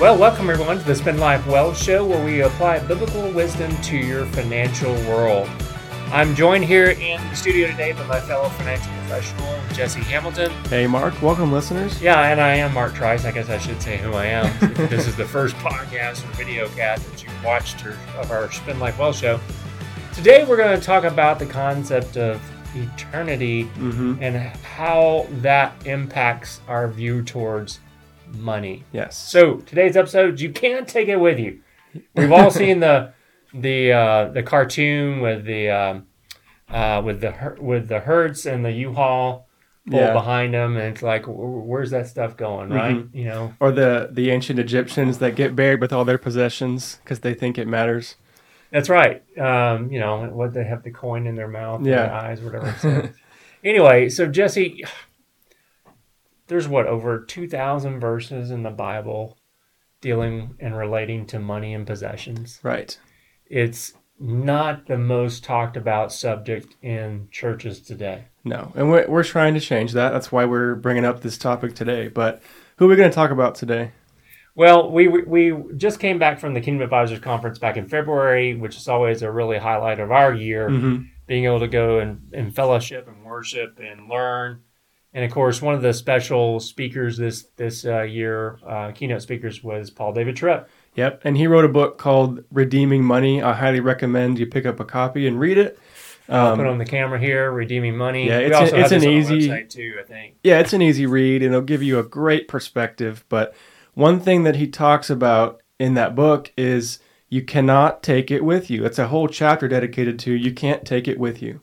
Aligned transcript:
Well, 0.00 0.16
welcome 0.16 0.48
everyone 0.48 0.78
to 0.78 0.84
the 0.84 0.94
Spend 0.94 1.20
Life 1.20 1.46
Well 1.46 1.74
show 1.74 2.06
where 2.06 2.24
we 2.24 2.40
apply 2.40 2.78
biblical 2.86 3.30
wisdom 3.32 3.70
to 3.82 3.98
your 3.98 4.24
financial 4.26 4.94
world. 5.06 5.46
I'm 6.06 6.34
joined 6.34 6.64
here 6.64 6.90
in 6.90 7.20
the 7.28 7.36
studio 7.36 7.66
today 7.70 7.92
by 7.92 8.06
my 8.06 8.18
fellow 8.18 8.48
financial 8.48 8.90
professional, 8.92 9.60
Jesse 9.74 10.00
Hamilton. 10.00 10.50
Hey, 10.70 10.86
Mark. 10.86 11.20
Welcome, 11.20 11.52
listeners. 11.52 12.00
Yeah, 12.00 12.18
and 12.30 12.40
I 12.40 12.54
am 12.54 12.72
Mark 12.72 12.94
Trice. 12.94 13.26
I 13.26 13.30
guess 13.30 13.50
I 13.50 13.58
should 13.58 13.80
say 13.82 13.98
who 13.98 14.14
I 14.14 14.24
am. 14.24 14.72
this 14.88 15.06
is 15.06 15.16
the 15.16 15.26
first 15.26 15.54
podcast 15.56 16.24
or 16.24 16.32
video 16.34 16.66
cast 16.70 17.08
that 17.10 17.22
you've 17.22 17.44
watched 17.44 17.84
of 17.84 18.30
our 18.30 18.50
Spend 18.50 18.80
Life 18.80 18.98
Well 18.98 19.12
show. 19.12 19.38
Today, 20.14 20.44
we're 20.46 20.56
going 20.56 20.78
to 20.80 20.84
talk 20.84 21.04
about 21.04 21.38
the 21.38 21.46
concept 21.46 22.16
of 22.16 22.40
eternity 22.74 23.64
Mm-hmm. 23.76 24.22
and 24.22 24.36
how 24.64 25.26
that 25.42 25.74
impacts 25.86 26.60
our 26.68 26.88
view 26.88 27.22
towards 27.22 27.80
money. 28.34 28.84
Yes. 28.92 29.16
So 29.16 29.56
today's 29.56 29.96
episode, 29.96 30.40
you 30.40 30.50
can't 30.52 30.86
take 30.88 31.08
it 31.08 31.16
with 31.16 31.38
you. 31.38 31.60
We've 32.14 32.32
all 32.32 32.50
seen 32.50 32.80
the 32.80 33.12
the 33.52 33.92
uh, 33.92 34.28
the 34.28 34.42
cartoon 34.42 35.20
with 35.20 35.44
the 35.44 35.70
um, 35.70 36.06
uh, 36.68 37.02
with 37.04 37.20
the 37.20 37.56
with 37.60 37.88
the 37.88 38.00
Hertz 38.00 38.46
and 38.46 38.64
the 38.64 38.70
U-Haul 38.72 39.48
pull 39.90 39.98
Yeah. 39.98 40.12
behind 40.12 40.54
them, 40.54 40.76
and 40.76 40.92
it's 40.94 41.02
like, 41.02 41.24
where's 41.26 41.90
that 41.90 42.06
stuff 42.06 42.36
going, 42.36 42.68
right? 42.70 43.04
You 43.12 43.24
know, 43.24 43.54
Or 43.58 43.72
the 43.72 44.08
the 44.12 44.30
ancient 44.30 44.58
Egyptians 44.60 45.18
that 45.18 45.34
get 45.34 45.56
buried 45.56 45.80
with 45.80 45.92
all 45.92 46.04
their 46.04 46.18
possessions 46.18 47.00
because 47.02 47.20
they 47.20 47.34
think 47.34 47.58
it 47.58 47.66
matters. 47.66 48.16
that's 48.70 48.88
right. 48.88 49.24
Um, 49.36 49.90
you 49.90 49.98
know, 49.98 50.26
what 50.30 50.54
they 50.54 50.62
have 50.62 50.84
the 50.84 50.92
coin 50.92 51.26
in 51.26 51.34
their 51.34 51.48
mouth, 51.48 51.84
Yeah. 51.84 52.02
their 52.06 52.12
eyes, 52.12 52.40
whatever. 52.40 53.12
Anyway, 53.62 54.08
so 54.08 54.26
Jesse, 54.26 54.84
there's 56.50 56.68
what 56.68 56.86
over 56.86 57.20
two 57.24 57.48
thousand 57.48 57.98
verses 58.00 58.50
in 58.50 58.62
the 58.62 58.70
Bible 58.70 59.38
dealing 60.02 60.54
and 60.60 60.76
relating 60.76 61.26
to 61.26 61.38
money 61.38 61.72
and 61.74 61.86
possessions. 61.86 62.58
Right. 62.62 62.96
it's 63.46 63.92
not 64.22 64.86
the 64.86 64.98
most 64.98 65.44
talked 65.44 65.78
about 65.78 66.12
subject 66.12 66.76
in 66.82 67.28
churches 67.30 67.80
today. 67.80 68.24
No. 68.44 68.70
And 68.74 68.90
we're, 68.90 69.08
we're 69.08 69.24
trying 69.24 69.54
to 69.54 69.60
change 69.60 69.92
that. 69.92 70.10
That's 70.10 70.30
why 70.30 70.44
we're 70.44 70.74
bringing 70.74 71.06
up 71.06 71.22
this 71.22 71.38
topic 71.38 71.74
today. 71.74 72.08
But 72.08 72.42
who 72.76 72.84
are 72.84 72.88
we 72.88 72.96
going 72.96 73.08
to 73.08 73.14
talk 73.14 73.30
about 73.30 73.54
today? 73.54 73.92
Well, 74.54 74.90
we 74.90 75.08
we 75.08 75.54
just 75.76 76.00
came 76.00 76.18
back 76.18 76.38
from 76.38 76.52
the 76.52 76.60
Kingdom 76.60 76.82
Advisors 76.82 77.18
conference 77.20 77.58
back 77.58 77.78
in 77.78 77.88
February, 77.88 78.54
which 78.54 78.76
is 78.76 78.88
always 78.88 79.22
a 79.22 79.30
really 79.30 79.56
highlight 79.58 80.00
of 80.00 80.10
our 80.10 80.34
year, 80.34 80.68
Mm-hmm. 80.68 81.04
being 81.26 81.44
able 81.46 81.60
to 81.60 81.68
go 81.68 81.98
and, 82.00 82.30
and 82.34 82.54
fellowship 82.54 83.08
and 83.08 83.24
worship 83.24 83.78
and 83.82 84.08
learn. 84.08 84.60
And 85.12 85.24
of 85.24 85.30
course, 85.32 85.60
one 85.60 85.74
of 85.74 85.82
the 85.82 85.92
special 85.92 86.60
speakers 86.60 87.16
this 87.16 87.46
this 87.56 87.84
uh, 87.84 88.02
year, 88.02 88.58
uh, 88.66 88.92
keynote 88.92 89.22
speakers, 89.22 89.62
was 89.62 89.90
Paul 89.90 90.12
David 90.12 90.36
Tripp. 90.36 90.68
Yep. 90.94 91.22
And 91.24 91.36
he 91.36 91.46
wrote 91.46 91.64
a 91.64 91.68
book 91.68 91.98
called 91.98 92.44
Redeeming 92.52 93.04
Money. 93.04 93.42
I 93.42 93.52
highly 93.54 93.80
recommend 93.80 94.38
you 94.38 94.46
pick 94.46 94.66
up 94.66 94.78
a 94.80 94.84
copy 94.84 95.26
and 95.26 95.38
read 95.38 95.58
it. 95.58 95.78
I'll 96.28 96.56
put 96.56 96.66
Um, 96.66 96.72
on 96.74 96.78
the 96.78 96.84
camera 96.84 97.18
here, 97.18 97.50
redeeming 97.50 97.96
money. 97.96 98.28
Yeah, 98.28 98.38
it's 98.38 98.56
also 98.56 98.76
a- 98.76 98.80
it's 98.80 98.92
an 98.92 99.02
easy- 99.04 99.64
too. 99.68 99.94
I 99.98 100.04
think. 100.04 100.34
yeah, 100.44 100.60
it's 100.60 100.72
an 100.72 100.80
easy 100.82 101.06
read 101.06 101.42
and 101.42 101.52
it'll 101.52 101.64
give 101.64 101.82
you 101.82 101.98
a 101.98 102.04
great 102.04 102.46
perspective. 102.46 103.24
But 103.28 103.52
one 103.94 104.20
thing 104.20 104.44
that 104.44 104.54
he 104.56 104.68
talks 104.68 105.10
about 105.10 105.60
in 105.80 105.94
that 105.94 106.14
book 106.14 106.52
is 106.56 107.00
you 107.28 107.42
cannot 107.42 108.04
take 108.04 108.30
it 108.30 108.44
with 108.44 108.70
you. 108.70 108.84
It's 108.84 108.98
a 108.98 109.08
whole 109.08 109.26
chapter 109.26 109.66
dedicated 109.66 110.20
to 110.20 110.32
you 110.32 110.52
can't 110.52 110.84
take 110.84 111.08
it 111.08 111.18
with 111.18 111.42
you. 111.42 111.60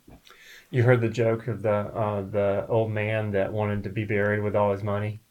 You 0.69 0.83
heard 0.83 1.01
the 1.01 1.09
joke 1.09 1.47
of 1.47 1.61
the 1.61 1.71
uh, 1.71 2.21
the 2.23 2.65
old 2.67 2.91
man 2.91 3.31
that 3.31 3.53
wanted 3.53 3.83
to 3.83 3.89
be 3.89 4.03
buried 4.05 4.41
with 4.43 4.55
all 4.55 4.71
his 4.71 4.83
money. 4.83 5.21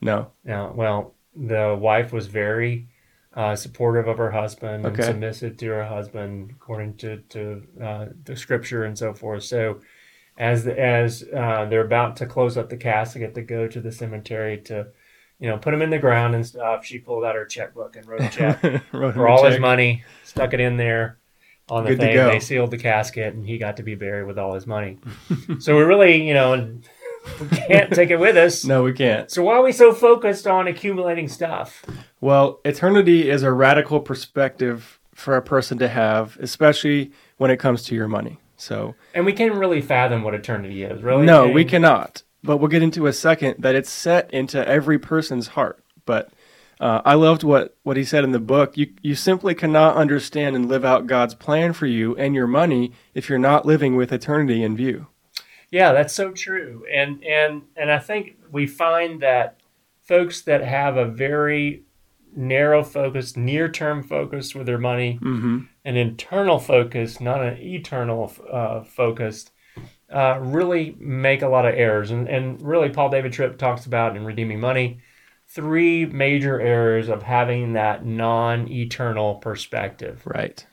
No. 0.00 0.30
Now, 0.44 0.72
well, 0.72 1.14
the 1.34 1.76
wife 1.78 2.12
was 2.12 2.26
very 2.28 2.88
uh, 3.34 3.56
supportive 3.56 4.06
of 4.06 4.18
her 4.18 4.30
husband 4.30 4.86
Okay. 4.86 4.96
and 4.96 5.04
submissive 5.04 5.56
to 5.58 5.66
her 5.66 5.84
husband, 5.84 6.52
according 6.56 6.96
to 6.98 7.18
to 7.30 7.62
uh, 7.82 8.06
the 8.24 8.36
scripture 8.36 8.84
and 8.84 8.96
so 8.96 9.12
forth. 9.14 9.42
So, 9.42 9.80
as 10.36 10.64
the, 10.64 10.78
as 10.78 11.24
uh, 11.34 11.66
they're 11.68 11.84
about 11.84 12.16
to 12.18 12.26
close 12.26 12.56
up 12.56 12.68
the 12.68 12.76
casket 12.76 13.34
to 13.34 13.42
go 13.42 13.66
to 13.66 13.80
the 13.80 13.90
cemetery 13.90 14.58
to, 14.66 14.86
you 15.40 15.48
know, 15.48 15.58
put 15.58 15.74
him 15.74 15.82
in 15.82 15.90
the 15.90 15.98
ground 15.98 16.36
and 16.36 16.46
stuff, 16.46 16.84
she 16.84 16.98
pulled 16.98 17.24
out 17.24 17.34
her 17.34 17.44
checkbook 17.44 17.96
and 17.96 18.06
wrote 18.06 18.20
a 18.22 18.28
check 18.28 18.62
Wrote 18.92 19.14
for 19.14 19.26
all 19.28 19.44
his 19.44 19.58
money, 19.58 20.04
stuck 20.22 20.54
it 20.54 20.60
in 20.60 20.76
there 20.76 21.18
on 21.70 21.84
the 21.84 21.90
Good 21.90 22.00
thing. 22.00 22.16
They 22.16 22.40
sealed 22.40 22.70
the 22.70 22.78
casket, 22.78 23.34
and 23.34 23.46
he 23.46 23.58
got 23.58 23.76
to 23.76 23.82
be 23.82 23.94
buried 23.94 24.26
with 24.26 24.38
all 24.38 24.54
his 24.54 24.66
money. 24.66 24.98
so 25.58 25.76
we 25.76 25.82
really, 25.82 26.26
you 26.26 26.34
know, 26.34 26.78
we 27.40 27.48
can't 27.48 27.92
take 27.92 28.10
it 28.10 28.18
with 28.18 28.36
us. 28.36 28.64
No, 28.64 28.82
we 28.82 28.92
can't. 28.92 29.30
So 29.30 29.42
why 29.42 29.54
are 29.54 29.62
we 29.62 29.72
so 29.72 29.92
focused 29.92 30.46
on 30.46 30.66
accumulating 30.66 31.28
stuff? 31.28 31.84
Well, 32.20 32.60
eternity 32.64 33.28
is 33.30 33.42
a 33.42 33.52
radical 33.52 34.00
perspective 34.00 34.98
for 35.14 35.36
a 35.36 35.42
person 35.42 35.78
to 35.78 35.88
have, 35.88 36.36
especially 36.40 37.12
when 37.36 37.50
it 37.50 37.58
comes 37.58 37.82
to 37.84 37.94
your 37.94 38.08
money. 38.08 38.38
So, 38.56 38.94
And 39.14 39.24
we 39.24 39.32
can't 39.32 39.54
really 39.54 39.80
fathom 39.80 40.22
what 40.22 40.34
eternity 40.34 40.82
is, 40.82 41.02
really. 41.02 41.26
no, 41.26 41.48
we 41.48 41.64
cannot. 41.64 42.22
But 42.42 42.58
we'll 42.58 42.68
get 42.68 42.82
into 42.82 43.06
a 43.06 43.12
second 43.12 43.56
that 43.58 43.74
it's 43.74 43.90
set 43.90 44.32
into 44.32 44.66
every 44.66 44.98
person's 44.98 45.48
heart. 45.48 45.82
But 46.06 46.30
uh, 46.80 47.02
I 47.04 47.14
loved 47.14 47.42
what, 47.42 47.76
what 47.82 47.96
he 47.96 48.04
said 48.04 48.24
in 48.24 48.32
the 48.32 48.38
book. 48.38 48.76
You, 48.76 48.92
you 49.02 49.14
simply 49.14 49.54
cannot 49.54 49.96
understand 49.96 50.54
and 50.56 50.68
live 50.68 50.84
out 50.84 51.06
God's 51.06 51.34
plan 51.34 51.72
for 51.72 51.86
you 51.86 52.16
and 52.16 52.34
your 52.34 52.46
money 52.46 52.92
if 53.14 53.28
you're 53.28 53.38
not 53.38 53.66
living 53.66 53.96
with 53.96 54.12
eternity 54.12 54.62
in 54.62 54.76
view. 54.76 55.06
Yeah, 55.70 55.92
that's 55.92 56.14
so 56.14 56.30
true. 56.30 56.84
And 56.92 57.22
and 57.24 57.62
and 57.76 57.90
I 57.90 57.98
think 57.98 58.36
we 58.50 58.66
find 58.66 59.20
that 59.20 59.58
folks 60.02 60.40
that 60.42 60.62
have 60.64 60.96
a 60.96 61.04
very 61.04 61.82
narrow 62.34 62.82
focus, 62.82 63.36
near 63.36 63.68
term 63.68 64.02
focus 64.02 64.54
with 64.54 64.66
their 64.66 64.78
money, 64.78 65.18
Mm-hmm. 65.20 65.58
an 65.84 65.96
internal 65.96 66.58
focus, 66.58 67.20
not 67.20 67.42
an 67.42 67.58
eternal 67.58 68.32
uh, 68.50 68.82
focused, 68.84 69.50
uh, 70.10 70.38
really 70.40 70.96
make 70.98 71.42
a 71.42 71.48
lot 71.48 71.66
of 71.66 71.74
errors. 71.74 72.10
And, 72.10 72.28
and 72.28 72.62
really, 72.62 72.88
Paul 72.88 73.10
David 73.10 73.32
Tripp 73.32 73.58
talks 73.58 73.84
about 73.84 74.16
in 74.16 74.24
Redeeming 74.24 74.60
Money 74.60 75.00
three 75.48 76.06
major 76.06 76.60
errors 76.60 77.08
of 77.08 77.22
having 77.22 77.72
that 77.72 78.04
non 78.04 78.70
eternal 78.70 79.36
perspective. 79.36 80.22
Right. 80.24 80.64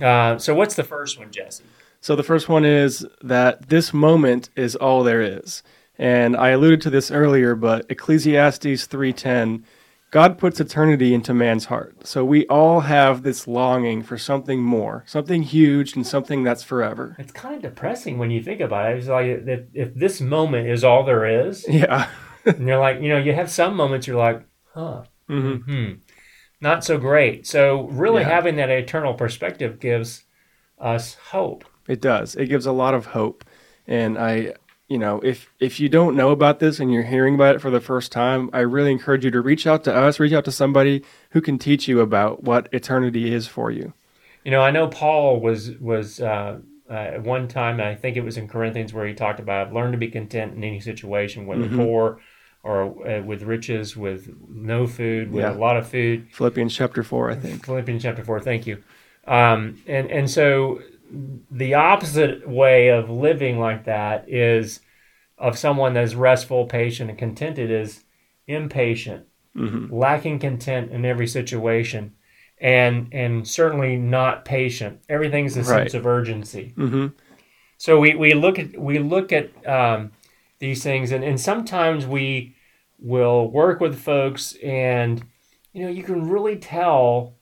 Uh, 0.00 0.38
so, 0.38 0.54
what's 0.54 0.74
the 0.74 0.84
first 0.84 1.18
one, 1.18 1.30
Jesse? 1.30 1.64
So 2.02 2.16
the 2.16 2.24
first 2.24 2.48
one 2.48 2.64
is 2.64 3.06
that 3.22 3.68
this 3.68 3.94
moment 3.94 4.50
is 4.56 4.74
all 4.74 5.04
there 5.04 5.22
is. 5.22 5.62
And 5.96 6.36
I 6.36 6.48
alluded 6.48 6.80
to 6.82 6.90
this 6.90 7.12
earlier, 7.12 7.54
but 7.54 7.86
Ecclesiastes 7.88 8.88
3:10, 8.88 9.62
God 10.10 10.36
puts 10.36 10.58
eternity 10.58 11.14
into 11.14 11.32
man's 11.32 11.66
heart. 11.66 12.04
So 12.04 12.24
we 12.24 12.44
all 12.48 12.80
have 12.80 13.22
this 13.22 13.46
longing 13.46 14.02
for 14.02 14.18
something 14.18 14.60
more, 14.60 15.04
something 15.06 15.42
huge 15.42 15.94
and 15.94 16.04
something 16.04 16.42
that's 16.42 16.64
forever. 16.64 17.14
It's 17.20 17.30
kind 17.30 17.54
of 17.54 17.62
depressing 17.62 18.18
when 18.18 18.32
you 18.32 18.42
think 18.42 18.60
about 18.60 18.90
it. 18.90 18.98
It's 18.98 19.06
like 19.06 19.26
if, 19.26 19.60
if 19.72 19.94
this 19.94 20.20
moment 20.20 20.68
is 20.68 20.82
all 20.82 21.04
there 21.04 21.24
is, 21.46 21.64
Yeah. 21.68 22.08
And 22.44 22.66
you're 22.66 22.78
like, 22.78 23.00
you 23.00 23.08
know, 23.08 23.18
you 23.18 23.32
have 23.32 23.50
some 23.50 23.76
moments 23.76 24.06
you're 24.06 24.16
like, 24.16 24.42
huh, 24.74 25.04
hmm 25.28 25.56
hmm, 25.56 25.90
not 26.60 26.84
so 26.84 26.98
great. 26.98 27.46
So, 27.46 27.88
really 27.88 28.22
Yeah. 28.22 28.28
having 28.30 28.56
that 28.56 28.70
eternal 28.70 29.14
perspective 29.14 29.80
gives 29.80 30.24
us 30.78 31.14
hope. 31.30 31.64
It 31.88 32.00
does. 32.00 32.34
It 32.34 32.46
gives 32.46 32.66
a 32.66 32.72
lot 32.72 32.94
of 32.94 33.06
hope. 33.06 33.44
And 33.86 34.16
I, 34.18 34.54
you 34.88 34.98
know, 34.98 35.20
if 35.24 35.52
if 35.58 35.80
you 35.80 35.88
don't 35.88 36.16
know 36.16 36.30
about 36.30 36.58
this 36.60 36.78
and 36.80 36.92
you're 36.92 37.02
hearing 37.02 37.34
about 37.34 37.56
it 37.56 37.60
for 37.60 37.70
the 37.70 37.80
first 37.80 38.12
time, 38.12 38.50
I 38.52 38.60
really 38.60 38.92
encourage 38.92 39.24
you 39.24 39.30
to 39.32 39.40
reach 39.40 39.66
out 39.66 39.84
to 39.84 39.94
us, 39.94 40.20
reach 40.20 40.32
out 40.32 40.44
to 40.44 40.52
somebody 40.52 41.02
who 41.30 41.40
can 41.40 41.58
teach 41.58 41.88
you 41.88 42.00
about 42.00 42.44
what 42.44 42.68
eternity 42.72 43.32
is 43.32 43.46
for 43.48 43.70
you. 43.70 43.92
You 44.44 44.50
know, 44.50 44.60
I 44.60 44.70
know 44.70 44.88
Paul 44.88 45.40
was 45.40 45.72
was 45.80 46.20
uh, 46.20 46.58
uh, 46.90 46.92
at 46.92 47.22
one 47.22 47.48
time. 47.48 47.80
I 47.80 47.94
think 47.94 48.16
it 48.16 48.24
was 48.24 48.36
in 48.36 48.48
Corinthians 48.48 48.92
where 48.92 49.06
he 49.06 49.14
talked 49.14 49.40
about 49.40 49.72
learn 49.72 49.92
to 49.92 49.98
be 49.98 50.08
content 50.08 50.54
in 50.54 50.62
any 50.64 50.80
situation, 50.80 51.46
whether 51.46 51.64
Mhm. 51.66 51.76
poor 51.76 52.20
or 52.62 53.08
uh, 53.08 53.22
with 53.22 53.42
riches, 53.42 53.96
with 53.96 54.34
no 54.48 54.86
food, 54.86 55.32
with 55.32 55.42
Yeah. 55.42 55.52
a 55.52 55.58
lot 55.58 55.76
of 55.76 55.88
food. 55.88 56.28
Philippians 56.32 56.74
chapter 56.74 57.02
4, 57.02 57.30
I 57.30 57.34
think. 57.34 57.64
Philippians 57.66 58.02
chapter 58.02 58.24
four. 58.24 58.40
Thank 58.40 58.66
you. 58.66 58.82
Um, 59.26 59.78
and 59.86 60.10
and 60.10 60.30
so 60.30 60.80
the 61.50 61.74
opposite 61.74 62.48
way 62.48 62.88
of 62.88 63.10
living 63.10 63.58
like 63.58 63.84
that 63.84 64.28
is 64.28 64.80
of 65.38 65.58
someone 65.58 65.94
that's 65.94 66.14
restful, 66.14 66.66
patient, 66.66 67.10
and 67.10 67.18
contented 67.18 67.70
is 67.70 68.04
impatient, 68.46 69.26
hmm 69.54 69.86
lacking 69.90 70.38
content 70.38 70.90
in 70.92 71.04
every 71.04 71.26
situation, 71.26 72.12
and 72.58 73.08
and 73.12 73.46
certainly 73.46 73.96
not 73.96 74.44
patient. 74.44 75.00
Everything's 75.08 75.56
a 75.56 75.60
Right. 75.62 75.66
sense 75.90 75.94
of 75.94 76.06
urgency. 76.06 76.72
hmm 76.76 77.08
So 77.76 77.98
we, 78.00 78.14
we 78.14 78.34
look 78.34 78.58
at 78.58 78.78
we 78.78 78.98
look 79.00 79.32
at 79.32 79.50
um, 79.66 80.12
these 80.62 80.82
things, 80.82 81.10
and, 81.10 81.24
and 81.24 81.38
sometimes 81.38 82.06
we 82.06 82.54
will 83.00 83.50
work 83.50 83.80
with 83.80 83.98
folks, 84.00 84.54
and 84.62 85.22
you 85.72 85.82
know 85.82 85.90
you 85.90 86.04
can 86.04 86.30
really 86.30 86.56
tell 86.56 87.34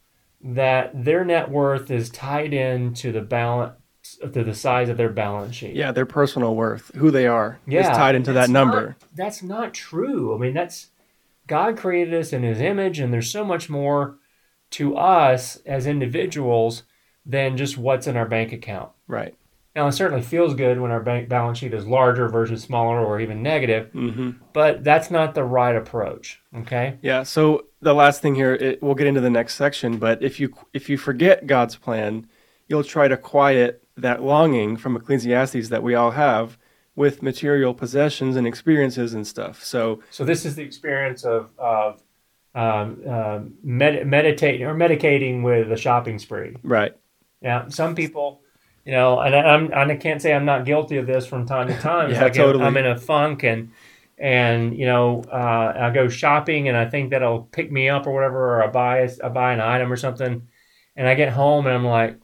that 0.43 1.05
their 1.05 1.23
net 1.23 1.51
worth 1.51 1.91
is 1.91 2.09
tied 2.09 2.55
in 2.55 2.95
to 2.95 3.13
the 3.13 3.21
balance 3.21 3.75
to 4.21 4.43
the 4.43 4.55
size 4.55 4.89
of 4.89 4.97
their 4.97 5.11
balance 5.11 5.55
sheet. 5.55 5.77
Yeah, 5.77 5.93
their 5.93 6.07
personal 6.07 6.57
worth, 6.57 6.91
who 6.97 7.11
they 7.11 7.27
are, 7.27 7.61
Yeah, 7.67 7.91
is 7.91 7.97
tied 7.97 8.15
into 8.15 8.33
that 8.33 8.49
number. 8.49 8.81
not- 8.87 8.97
that's 9.15 9.43
not 9.43 9.75
true. 9.75 10.35
I 10.35 10.39
mean, 10.39 10.55
that's 10.55 10.89
God 11.47 11.77
created 11.77 12.15
us 12.15 12.33
in 12.33 12.43
His 12.43 12.59
image, 12.59 12.99
and 12.99 13.13
there's 13.13 13.31
so 13.31 13.45
much 13.45 13.69
more 13.69 14.17
to 14.71 14.97
us 14.97 15.57
as 15.67 15.87
individuals 15.87 16.85
than 17.27 17.59
just 17.59 17.77
what's 17.77 18.07
in 18.07 18.17
our 18.17 18.27
bank 18.27 18.51
account. 18.51 18.91
Right. 19.07 19.35
Now, 19.77 19.87
it 19.87 19.93
certainly 19.93 20.23
feels 20.23 20.55
good 20.55 20.81
when 20.81 20.91
our 20.91 21.01
bank 21.01 21.29
balance 21.29 21.59
sheet 21.59 21.73
is 21.75 21.87
larger 21.87 22.29
versus 22.29 22.63
smaller 22.63 22.99
or 23.05 23.21
even 23.21 23.43
negative, 23.43 23.91
hmm 23.93 24.31
but 24.53 24.83
that's 24.83 25.11
not 25.13 25.35
the 25.35 25.45
right 25.45 25.77
approach. 25.77 26.41
Okay. 26.57 26.99
Yeah. 27.03 27.23
So 27.23 27.67
the 27.81 27.95
last 27.95 28.21
thing 28.21 28.35
here, 28.35 28.55
it, 28.55 28.83
we'll 28.83 28.97
get 28.97 29.07
into 29.07 29.21
the 29.21 29.31
next 29.31 29.55
section, 29.55 29.99
but 29.99 30.23
if 30.23 30.41
you 30.41 30.53
if 30.73 30.89
you 30.91 30.99
forget 30.99 31.47
God's 31.47 31.77
plan, 31.77 32.27
you'll 32.69 32.83
try 32.85 33.07
to 33.09 33.17
quiet 33.17 33.85
that 33.97 34.23
longing 34.23 34.77
from 34.77 34.97
Ecclesiastes 34.97 35.69
that 35.69 35.83
we 35.83 35.95
all 35.95 36.11
have 36.11 36.59
with 36.97 37.23
material 37.23 37.73
possessions 37.73 38.35
and 38.35 38.47
experiences 38.47 39.15
and 39.15 39.25
stuff. 39.27 39.63
So 39.65 40.03
So 40.11 40.25
this 40.25 40.45
is 40.45 40.57
the 40.57 40.63
experience 40.63 41.25
of 41.25 41.51
of 41.59 42.03
um, 42.57 43.09
um, 43.09 43.55
med- 43.63 44.05
meditating 44.09 44.67
or 44.67 44.75
medicating 44.75 45.45
with 45.45 45.71
a 45.71 45.77
shopping 45.77 46.19
spree. 46.19 46.57
right. 46.65 46.93
Yeah, 47.41 47.69
some 47.69 47.95
people, 47.95 48.43
you 48.91 48.97
know, 48.97 49.21
and 49.21 49.37
I, 49.37 49.39
I'm 49.43 49.67
and 49.73 49.93
I 49.93 49.97
can't 49.97 50.21
say 50.21 50.35
I'm 50.35 50.45
not 50.45 50.65
guilty 50.65 50.97
of 50.97 51.07
this 51.07 51.25
from 51.25 51.47
time 51.47 51.69
to 51.69 51.79
time. 51.91 52.11
Yeah, 52.11 52.23
like 52.23 52.33
totally. 52.35 52.65
I'm 52.65 52.77
in 52.77 52.87
a 52.87 52.99
funk 52.99 53.45
and 53.45 53.71
and 54.19 54.77
you 54.77 54.85
know 54.87 55.23
uh, 55.33 55.73
I 55.77 55.91
go 55.91 56.09
shopping 56.09 56.67
and 56.69 56.77
I 56.77 56.87
think 56.87 57.11
that'll 57.11 57.43
pick 57.53 57.71
me 57.71 57.89
up 57.89 58.09
or 58.09 58.13
whatever, 58.13 58.57
or 58.57 58.65
I 58.65 58.67
buy 58.67 58.99
a, 58.99 59.11
I 59.23 59.29
buy 59.29 59.53
an 59.53 59.61
item 59.61 59.93
or 59.93 59.97
something, 59.97 60.49
and 60.97 61.07
I 61.09 61.15
get 61.15 61.33
home 61.33 61.67
and 61.69 61.75
I'm 61.77 61.87
like, 61.87 62.19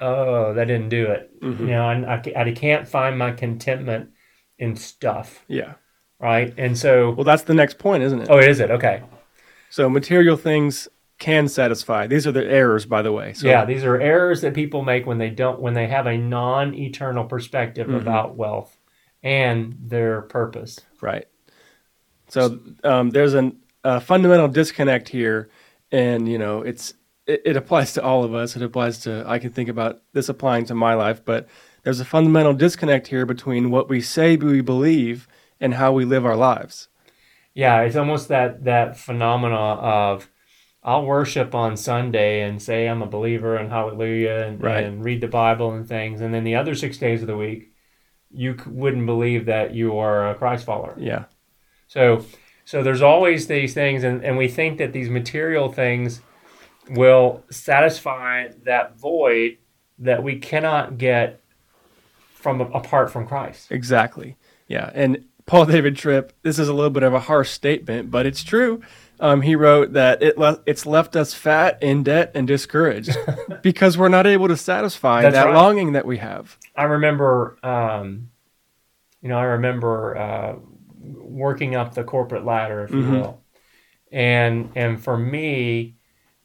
oh, 0.00 0.54
that 0.54 0.66
didn't 0.66 0.90
do 0.90 1.06
it. 1.06 1.40
Mhm. 1.40 1.58
You 1.60 1.66
know, 1.66 1.88
and 1.90 2.06
I, 2.06 2.22
I 2.36 2.52
can't 2.52 2.86
find 2.86 3.18
my 3.18 3.32
contentment 3.32 4.10
in 4.58 4.76
stuff, 4.76 5.44
Yeah. 5.48 5.72
right? 6.20 6.54
And 6.56 6.78
so, 6.78 7.10
Well, 7.10 7.24
that's 7.24 7.42
the 7.42 7.54
next 7.54 7.78
point, 7.78 8.04
isn't 8.04 8.20
it? 8.22 8.28
oh, 8.30 8.38
is 8.38 8.60
it 8.60 8.70
okay? 8.70 9.02
So 9.70 9.90
material 9.90 10.36
things 10.36 10.86
can 11.22 11.46
satisfy. 11.46 12.08
These 12.08 12.26
are 12.26 12.32
the 12.32 12.44
errors, 12.44 12.84
by 12.84 13.00
the 13.00 13.12
way. 13.12 13.32
So, 13.32 13.46
yeah, 13.46 13.64
these 13.64 13.84
are 13.84 14.00
errors 14.00 14.40
that 14.40 14.54
people 14.54 14.82
make 14.82 15.06
when 15.06 15.18
they 15.18 15.30
don't 15.30 15.60
when 15.60 15.72
they 15.74 15.86
have 15.86 16.06
a 16.06 16.18
non-eternal 16.18 17.26
perspective 17.26 17.86
Mhm. 17.86 18.00
about 18.00 18.36
wealth 18.36 18.76
and 19.22 19.76
their 19.80 20.22
purpose. 20.22 20.80
Right. 21.00 21.26
So 22.26 22.58
um, 22.82 23.10
there's 23.10 23.34
an, 23.34 23.58
a 23.84 24.00
fundamental 24.00 24.48
disconnect 24.48 25.08
here, 25.08 25.48
and 25.92 26.28
you 26.28 26.38
know 26.38 26.62
it's 26.62 26.94
it, 27.26 27.42
it 27.44 27.56
applies 27.56 27.92
to 27.94 28.02
all 28.02 28.24
of 28.24 28.34
us. 28.34 28.56
It 28.56 28.62
applies 28.62 28.98
to 29.00 29.22
I 29.24 29.38
can 29.38 29.50
think 29.50 29.68
about 29.68 30.02
this 30.12 30.28
applying 30.28 30.64
to 30.66 30.74
my 30.74 30.94
life, 30.94 31.24
but 31.24 31.46
there's 31.84 32.00
a 32.00 32.04
fundamental 32.04 32.52
disconnect 32.52 33.06
here 33.06 33.26
between 33.26 33.70
what 33.70 33.88
we 33.88 34.00
say 34.00 34.36
we 34.36 34.60
believe 34.60 35.28
and 35.60 35.74
how 35.74 35.92
we 35.92 36.04
live 36.04 36.26
our 36.26 36.36
lives. 36.36 36.88
Yeah, 37.54 37.82
it's 37.82 37.96
almost 37.96 38.26
that 38.28 38.64
that 38.64 38.96
phenomena 38.98 39.56
of 39.56 40.28
I'll 40.84 41.04
worship 41.04 41.54
on 41.54 41.76
Sunday 41.76 42.42
and 42.42 42.60
say 42.60 42.88
I'm 42.88 43.02
a 43.02 43.06
believer 43.06 43.56
and 43.56 43.70
hallelujah 43.70 44.44
and, 44.46 44.60
Right. 44.62 44.84
and 44.84 45.04
read 45.04 45.20
the 45.20 45.28
Bible 45.28 45.72
and 45.72 45.88
things, 45.88 46.20
and 46.20 46.34
then 46.34 46.44
the 46.44 46.56
other 46.56 46.74
six 46.74 46.98
days 46.98 47.20
of 47.20 47.28
the 47.28 47.36
week, 47.36 47.72
you 48.30 48.56
wouldn't 48.66 49.06
believe 49.06 49.46
that 49.46 49.74
you 49.74 49.98
are 49.98 50.30
a 50.30 50.34
Christ 50.34 50.64
follower. 50.64 50.96
Yeah. 50.98 51.26
So, 51.86 52.24
so 52.64 52.82
there's 52.82 53.02
always 53.02 53.46
these 53.46 53.74
things, 53.74 54.02
and, 54.02 54.24
and 54.24 54.36
we 54.36 54.48
think 54.48 54.78
that 54.78 54.92
these 54.92 55.08
material 55.10 55.70
things 55.70 56.20
will 56.90 57.44
satisfy 57.50 58.48
that 58.64 58.98
void 58.98 59.58
that 59.98 60.22
we 60.22 60.36
cannot 60.38 60.98
get 60.98 61.40
from 62.34 62.60
apart 62.60 63.12
from 63.12 63.26
Christ. 63.26 63.70
Exactly. 63.70 64.36
Yeah. 64.66 64.90
And 64.94 65.26
Paul 65.46 65.66
David 65.66 65.96
Tripp, 65.96 66.32
this 66.42 66.58
is 66.58 66.68
a 66.68 66.72
little 66.72 66.90
bit 66.90 67.02
of 67.02 67.14
a 67.14 67.20
harsh 67.20 67.50
statement, 67.50 68.10
but 68.10 68.26
it's 68.26 68.42
true. 68.42 68.80
Um, 69.22 69.40
he 69.40 69.54
wrote 69.54 69.92
that 69.92 70.20
it 70.20 70.36
le- 70.36 70.60
it's 70.66 70.84
left 70.84 71.14
us 71.14 71.32
fat, 71.32 71.80
in 71.80 72.02
debt, 72.02 72.32
and 72.34 72.44
discouraged 72.46 73.16
because 73.62 73.96
we're 73.96 74.08
not 74.08 74.26
able 74.26 74.48
to 74.48 74.56
satisfy 74.56 75.22
That's 75.22 75.34
that 75.34 75.44
right. 75.46 75.54
longing 75.54 75.92
that 75.92 76.04
we 76.04 76.18
have. 76.18 76.58
I 76.74 76.82
remember, 76.84 77.56
um, 77.62 78.30
you 79.20 79.28
know, 79.28 79.38
I 79.38 79.44
remember 79.44 80.16
uh, 80.16 80.54
working 81.20 81.76
up 81.76 81.94
the 81.94 82.02
corporate 82.02 82.44
ladder, 82.44 82.82
if 82.82 82.90
you 82.90 82.96
Mhm. 82.96 83.10
will, 83.12 83.42
and 84.10 84.70
and 84.74 85.00
for 85.00 85.16
me, 85.16 85.94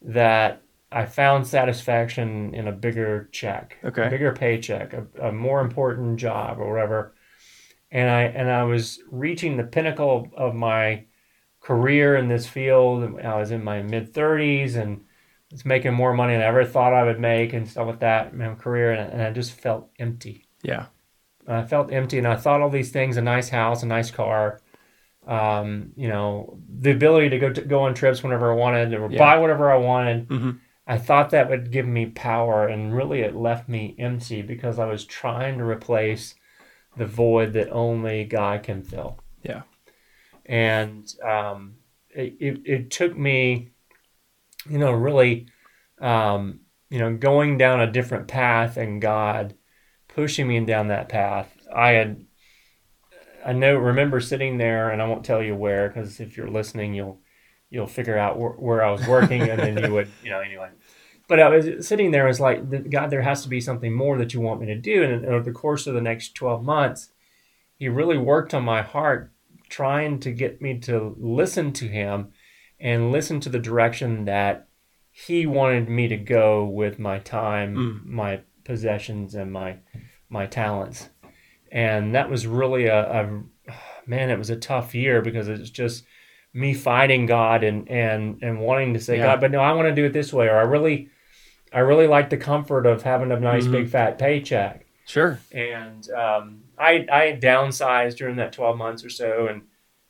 that 0.04 0.62
I 0.92 1.08
found 1.08 1.48
satisfaction 1.48 2.54
in 2.54 2.68
a 2.68 2.72
bigger 2.72 3.28
check, 3.32 3.78
Okay. 3.84 4.06
a 4.06 4.10
bigger 4.12 4.34
paycheck, 4.34 4.94
a, 4.94 5.08
a 5.20 5.32
more 5.32 5.62
important 5.62 6.20
job, 6.20 6.60
or 6.60 6.72
whatever, 6.72 7.16
and 7.92 8.08
I 8.08 8.22
and 8.26 8.52
I 8.52 8.66
was 8.66 9.00
reaching 9.10 9.58
the 9.58 9.64
pinnacle 9.64 10.28
of 10.38 10.54
my 10.54 11.06
career 11.68 12.16
in 12.16 12.28
this 12.30 12.48
field. 12.48 13.20
I 13.20 13.36
was 13.38 13.52
in 13.52 13.64
my 13.64 13.82
mid 13.82 14.14
thirties 14.14 14.76
and 14.76 15.04
was 15.52 15.66
making 15.66 15.94
more 15.94 16.14
money 16.14 16.34
than 16.34 16.42
I 16.42 16.46
ever 16.46 16.66
thought 16.66 16.94
I 16.94 17.04
would 17.04 17.20
make 17.20 17.54
and 17.54 17.68
stuff 17.68 17.88
like 17.88 18.00
that 18.00 18.32
in 18.32 18.38
my 18.38 18.56
career, 18.56 18.92
and, 18.94 19.12
and 19.14 19.22
I 19.22 19.32
just 19.32 19.52
felt 19.52 19.90
empty. 20.00 20.46
Yeah. 20.64 20.86
I 21.48 21.64
felt 21.64 21.92
empty, 21.92 22.18
and 22.18 22.28
I 22.28 22.36
thought 22.36 22.62
all 22.62 22.70
these 22.70 22.92
things: 22.92 23.18
a 23.18 23.22
nice 23.22 23.50
house, 23.50 23.84
a 23.84 23.86
nice 23.86 24.12
car, 24.12 24.62
um, 25.26 25.92
you 25.96 26.08
know, 26.08 26.60
the 26.84 26.92
ability 26.92 27.30
to 27.30 27.40
go 27.40 27.50
to, 27.54 27.62
go 27.62 27.80
on 27.82 27.94
trips 27.94 28.24
whenever 28.24 28.52
I 28.52 28.56
wanted, 28.56 28.94
or 28.94 29.10
Yeah. 29.12 29.20
buy 29.20 29.38
whatever 29.38 29.72
I 29.72 29.78
wanted. 29.78 30.28
hmm 30.28 30.52
I 30.90 30.98
thought 30.98 31.32
that 31.32 31.50
would 31.50 31.70
give 31.70 31.86
me 31.86 32.06
power, 32.06 32.66
and 32.66 32.96
really, 32.96 33.20
it 33.20 33.36
left 33.36 33.68
me 33.68 33.94
empty 34.00 34.42
because 34.42 34.80
I 34.80 34.86
was 34.86 35.04
trying 35.04 35.58
to 35.58 35.66
replace 35.66 36.36
the 36.96 37.06
void 37.06 37.52
that 37.54 37.70
only 37.72 38.24
God 38.24 38.64
can 38.64 38.84
fill. 38.84 39.20
Yeah. 39.44 39.64
And 40.48 41.08
um, 41.24 41.76
it, 42.10 42.62
it 42.66 42.92
took 42.92 43.18
me, 43.18 43.72
you 44.70 44.78
know, 44.78 44.92
really, 44.92 45.48
um, 46.00 46.62
you 46.90 47.00
know, 47.00 47.16
going 47.16 47.58
down 47.58 47.82
a 47.82 47.92
different 47.92 48.28
path, 48.28 48.78
and 48.78 49.02
God 49.02 49.56
pushing 50.08 50.48
me 50.48 50.60
down 50.62 50.88
that 50.88 51.10
path. 51.10 51.54
I 51.74 51.92
had, 51.92 52.26
I 53.46 53.54
know, 53.54 53.76
remember 53.76 54.20
sitting 54.20 54.58
there, 54.58 54.90
and 54.90 55.02
I 55.02 55.08
won't 55.08 55.26
tell 55.26 55.44
you 55.44 55.56
where, 55.56 55.90
because 55.90 56.20
if 56.20 56.38
you're 56.38 56.50
listening, 56.50 56.94
you'll 56.94 57.22
you'll 57.70 57.88
figure 57.88 58.18
out 58.18 58.40
where, 58.40 58.52
where 58.52 58.84
I 58.84 58.92
was 58.92 59.06
working, 59.08 59.42
and 59.42 59.60
then 59.60 59.84
you 59.84 59.94
would, 59.94 60.10
you 60.24 60.30
know, 60.30 60.40
anyway. 60.40 60.70
But 61.28 61.42
I 61.42 61.50
was 61.50 61.86
sitting 61.86 62.12
there, 62.12 62.26
was 62.26 62.40
like, 62.40 62.90
God, 62.90 63.10
there 63.10 63.22
has 63.22 63.44
to 63.44 63.50
be 63.50 63.60
something 63.60 63.94
more 63.94 64.18
that 64.18 64.34
you 64.34 64.40
want 64.40 64.62
me 64.62 64.68
to 64.68 64.78
do. 64.78 65.04
And 65.04 65.26
over 65.26 65.44
the 65.44 65.52
course 65.52 65.86
of 65.86 65.94
the 65.94 66.02
next 66.02 66.36
12 66.36 66.64
months, 66.64 67.10
He 67.76 67.90
really 67.90 68.18
worked 68.18 68.54
on 68.54 68.64
my 68.64 68.82
heart, 68.82 69.34
trying 69.70 70.20
to 70.22 70.32
get 70.32 70.62
me 70.62 70.80
to 70.80 71.16
listen 71.20 71.74
to 71.74 71.88
Him 71.88 72.30
and 72.80 73.12
listen 73.12 73.40
to 73.42 73.50
the 73.50 73.60
direction 73.60 74.26
that 74.26 74.68
He 75.12 75.46
wanted 75.46 75.90
me 75.90 76.08
to 76.10 76.18
go 76.18 76.66
with 76.66 77.00
my 77.00 77.20
time, 77.20 77.76
Mm. 77.76 78.06
my 78.06 78.42
possessions, 78.64 79.34
and 79.36 79.52
my 79.52 79.78
my 80.30 80.46
talents. 80.46 81.10
And 81.72 82.14
that 82.16 82.30
was 82.30 82.46
really 82.48 82.86
a, 82.86 83.00
a 83.24 83.44
man, 84.06 84.30
it 84.30 84.38
was 84.38 84.50
a 84.50 84.56
tough 84.56 84.94
year 84.96 85.22
because 85.22 85.48
it's 85.48 85.70
just 85.70 86.06
me 86.54 86.74
fighting 86.74 87.26
God 87.26 87.64
and 87.64 87.90
and 87.90 88.40
and 88.42 88.60
wanting 88.60 88.94
to 88.94 89.00
say, 89.00 89.18
Yeah. 89.18 89.28
God, 89.28 89.42
but 89.42 89.52
no, 89.52 89.60
I 89.60 89.72
want 89.74 89.88
to 89.88 89.96
do 89.96 90.06
it 90.06 90.14
this 90.14 90.32
way, 90.32 90.48
or 90.48 90.58
I 90.58 90.64
really 90.64 91.10
I 91.74 91.80
really 91.80 92.08
like 92.08 92.30
the 92.30 92.38
comfort 92.38 92.86
of 92.86 93.04
having 93.04 93.32
a 93.32 93.40
nice 93.40 93.66
Mhm. 93.66 93.72
big 93.72 93.90
fat 93.90 94.18
paycheck. 94.20 94.86
Sure. 95.06 95.40
And 95.52 96.10
um, 96.12 96.62
I 96.78 97.06
I 97.12 97.40
downsized 97.42 98.18
during 98.18 98.38
that 98.38 98.54
twelve 98.54 98.78
months 98.78 99.04
or 99.04 99.10
so 99.10 99.48
and 99.48 99.64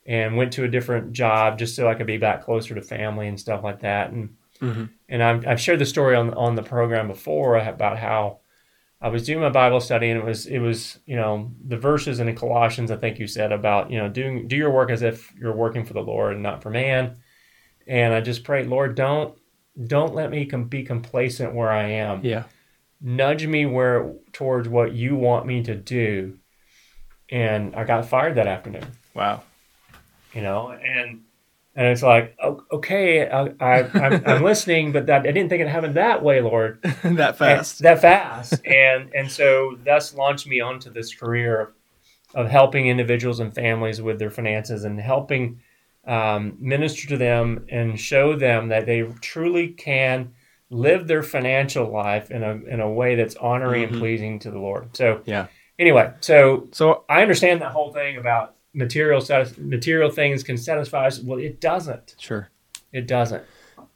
and 0.06 0.36
went 0.36 0.52
to 0.54 0.64
a 0.64 0.68
different 0.68 1.12
job 1.12 1.58
just 1.58 1.76
so 1.76 1.88
I 1.88 1.94
could 1.94 2.06
be 2.06 2.16
back 2.16 2.42
closer 2.44 2.74
to 2.74 2.82
family 2.82 3.28
and 3.28 3.38
stuff 3.38 3.62
like 3.64 3.80
that. 3.80 4.10
And 4.10 4.36
hmm 4.60 4.84
and 5.10 5.22
I've, 5.22 5.46
I've 5.46 5.60
shared 5.60 5.78
the 5.78 5.86
story 5.86 6.16
on 6.16 6.34
on 6.34 6.54
the 6.54 6.62
program 6.62 7.08
before 7.08 7.56
about 7.56 7.98
how 7.98 8.40
I 9.00 9.08
was 9.08 9.24
doing 9.24 9.40
my 9.40 9.48
Bible 9.48 9.80
study 9.80 10.10
and 10.10 10.20
it 10.20 10.24
was 10.24 10.46
it 10.46 10.58
was 10.58 10.98
you 11.06 11.16
know 11.16 11.52
the 11.66 11.76
verses 11.78 12.20
in 12.20 12.34
Colossians 12.36 12.90
I 12.90 12.96
think 12.96 13.18
you 13.18 13.26
said 13.26 13.52
about 13.52 13.90
you 13.90 13.98
know 13.98 14.08
doing 14.08 14.48
do 14.48 14.56
your 14.56 14.70
work 14.70 14.90
as 14.90 15.02
if 15.02 15.32
you're 15.38 15.54
working 15.54 15.84
for 15.84 15.94
the 15.94 16.00
Lord 16.02 16.34
and 16.34 16.42
not 16.42 16.62
for 16.62 16.70
man, 16.70 17.16
and 17.86 18.12
I 18.14 18.20
just 18.20 18.44
prayed 18.44 18.66
Lord 18.66 18.94
don't 18.94 19.38
don't 19.86 20.14
let 20.14 20.30
me 20.30 20.44
com- 20.46 20.68
be 20.68 20.82
complacent 20.82 21.54
where 21.54 21.70
I 21.70 21.84
am 21.90 22.24
Yeah. 22.24 22.44
nudge 23.00 23.46
me 23.46 23.64
where 23.66 24.12
towards 24.32 24.68
what 24.68 24.92
you 24.92 25.14
want 25.16 25.46
me 25.46 25.62
to 25.62 25.74
do, 25.76 26.38
and 27.30 27.74
I 27.76 27.84
got 27.84 28.06
fired 28.06 28.34
that 28.36 28.46
afternoon 28.46 28.86
Wow. 29.14 29.42
you 30.34 30.42
know, 30.42 30.70
and 30.70 31.22
and 31.76 31.86
it's 31.86 32.02
like, 32.02 32.36
okay, 32.72 33.28
I, 33.30 33.52
I, 33.60 33.82
I'm, 33.94 34.22
I'm 34.26 34.42
listening, 34.42 34.90
but 34.90 35.06
that 35.06 35.20
I 35.20 35.30
didn't 35.30 35.48
think 35.48 35.62
it 35.62 35.68
happened 35.68 35.94
that 35.94 36.24
way, 36.24 36.40
Lord, 36.40 36.80
that 37.04 37.38
fast. 37.38 37.80
And- 37.80 37.86
that 37.86 38.00
fast, 38.00 38.66
and 38.66 39.14
and 39.14 39.30
so 39.30 39.78
thus 39.84 40.12
launched 40.14 40.48
me 40.48 40.60
onto 40.60 40.90
this 40.90 41.14
career 41.14 41.60
of, 41.60 41.68
of 42.34 42.50
helping 42.50 42.88
individuals 42.88 43.38
and 43.38 43.54
families 43.54 44.02
with 44.02 44.18
their 44.18 44.30
finances 44.30 44.82
and 44.82 44.98
helping 44.98 45.60
um, 46.04 46.56
minister 46.58 47.06
to 47.08 47.16
them 47.16 47.64
and 47.68 47.98
show 48.00 48.34
them 48.34 48.68
that 48.68 48.86
they 48.86 49.02
truly 49.20 49.68
can 49.68 50.32
live 50.70 51.06
their 51.06 51.22
financial 51.22 51.88
life 51.90 52.30
in 52.32 52.42
a 52.42 52.54
in 52.66 52.80
a 52.80 52.90
way 52.90 53.14
that's 53.14 53.36
honoring 53.36 53.82
Mhm. 53.84 53.88
and 53.90 53.98
pleasing 53.98 54.38
to 54.40 54.50
the 54.50 54.58
Lord. 54.58 54.96
So 54.96 55.20
Yeah. 55.26 55.46
Anyway, 55.78 56.12
so 56.20 56.68
So 56.72 57.04
I 57.08 57.22
understand 57.22 57.60
that 57.62 57.72
whole 57.72 57.92
thing 57.92 58.16
about 58.16 58.56
material 58.74 59.20
satis- 59.20 59.58
material 59.58 60.10
things 60.10 60.42
can 60.42 60.56
satisfy 60.56 61.06
us. 61.06 61.20
Well, 61.20 61.38
it 61.38 61.60
doesn't. 61.60 62.14
Sure. 62.18 62.50
It 62.92 63.06
doesn't. 63.06 63.44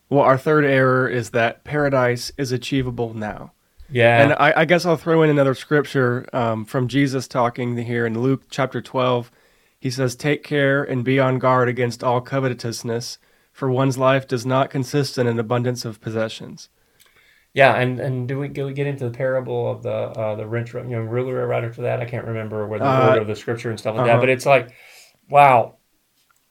Well, 0.09 0.23
our 0.23 0.37
third 0.37 0.65
error 0.65 1.09
is 1.09 1.31
that 1.31 1.65
paradise 1.65 2.33
is 2.37 2.53
achievable 2.53 3.15
now. 3.15 3.53
Yeah. 3.91 4.23
And 4.23 4.33
I, 4.35 4.53
I 4.57 4.65
guess 4.65 4.87
I'll 4.87 4.97
throw 4.97 5.23
in 5.23 5.31
another 5.31 5.55
scripture 5.55 6.27
um, 6.33 6.65
from 6.65 6.89
Jesus 6.89 7.29
talking 7.29 7.77
here 7.77 8.07
in 8.07 8.21
Luke 8.21 8.45
chapter 8.51 8.81
12. 8.81 9.31
He 9.79 9.91
says, 9.91 10.17
Take 10.17 10.43
care 10.43 10.83
and 10.83 11.05
be 11.05 11.19
on 11.19 11.39
guard 11.39 11.69
against 11.69 12.03
all 12.03 12.21
covetousness, 12.21 13.19
for 13.53 13.71
one's 13.71 13.99
life 13.99 14.27
does 14.27 14.47
not 14.47 14.71
consist 14.71 15.19
in 15.19 15.27
an 15.27 15.39
abundance 15.39 15.85
of 15.85 16.01
possessions. 16.01 16.69
Yeah, 17.55 17.75
and, 17.75 18.01
and 18.01 18.27
do 18.27 18.39
we, 18.39 18.49
do 18.49 18.65
we 18.65 18.73
get 18.73 18.87
into 18.87 19.05
the 19.05 19.17
parable 19.17 19.71
of 19.71 19.83
the 19.83 19.93
uh, 19.93 20.37
the 20.37 20.47
rich 20.47 20.73
you 20.73 20.83
know 20.85 21.01
ruler 21.01 21.47
right 21.47 21.63
after 21.63 21.83
that? 21.83 22.01
I 22.01 22.07
can't 22.07 22.27
remember 22.27 22.67
where 22.67 22.79
the 22.79 22.87
Uh, 22.87 23.09
order 23.09 23.21
of 23.21 23.27
the 23.27 23.37
scripture 23.37 23.69
and 23.69 23.79
stuff 23.79 23.95
like 23.97 24.07
that, 24.07 24.13
uh-huh. 24.13 24.21
but 24.21 24.31
it's 24.31 24.47
like, 24.47 24.71
wow. 25.29 25.77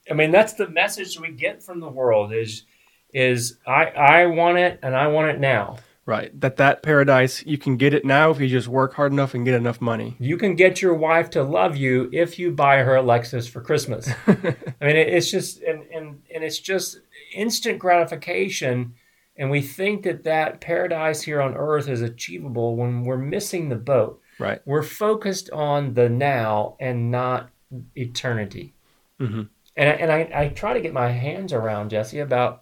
I 0.09 0.13
mean, 0.13 0.31
that's 0.31 0.53
the 0.53 0.69
message 0.69 1.19
we 1.19 1.31
get 1.31 1.63
from 1.63 1.79
the 1.79 1.89
world 1.89 2.33
is 2.33 2.65
is 3.13 3.57
I 3.67 3.85
I 3.85 4.25
want 4.27 4.57
it 4.57 4.79
and 4.83 4.95
I 4.95 5.07
want 5.07 5.31
it 5.31 5.39
now. 5.39 5.77
Right. 6.05 6.37
That 6.41 6.57
that 6.57 6.81
paradise, 6.81 7.43
you 7.45 7.57
can 7.57 7.77
get 7.77 7.93
it 7.93 8.03
now 8.03 8.31
if 8.31 8.39
you 8.39 8.47
just 8.47 8.67
work 8.67 8.95
hard 8.95 9.11
enough 9.11 9.33
and 9.33 9.45
get 9.45 9.53
enough 9.53 9.79
money. 9.79 10.15
You 10.19 10.35
can 10.35 10.55
get 10.55 10.81
your 10.81 10.95
wife 10.95 11.29
to 11.31 11.43
love 11.43 11.77
you 11.77 12.09
if 12.11 12.39
you 12.39 12.51
buy 12.51 12.79
her 12.79 12.97
a 12.97 13.03
Lexus 13.03 13.47
for 13.47 13.61
Christmas. 13.61 14.09
I 14.27 14.33
mean, 14.81 14.95
it, 14.95 15.09
it's 15.09 15.29
just 15.29 15.61
and, 15.61 15.83
and 15.93 16.21
and 16.33 16.43
it's 16.43 16.59
just 16.59 16.99
instant 17.33 17.79
gratification, 17.79 18.95
and 19.41 19.49
we 19.49 19.59
think 19.59 20.03
that 20.03 20.23
that 20.25 20.61
paradise 20.61 21.23
here 21.23 21.41
on 21.41 21.55
earth 21.55 21.89
is 21.89 22.03
achievable 22.03 22.75
when 22.75 23.03
we're 23.03 23.17
missing 23.17 23.69
the 23.69 23.75
boat. 23.75 24.21
Right. 24.37 24.61
We're 24.65 24.83
focused 24.83 25.49
on 25.49 25.95
the 25.95 26.07
now 26.09 26.75
and 26.79 27.09
not 27.09 27.49
eternity. 27.95 28.75
Mhm. 29.19 29.49
And 29.75 29.89
I, 29.89 29.93
and 29.93 30.11
I, 30.11 30.29
I 30.35 30.47
try 30.49 30.73
to 30.73 30.79
get 30.79 30.93
my 30.93 31.09
hands 31.09 31.53
around 31.53 31.89
Jesse 31.89 32.19
about 32.19 32.61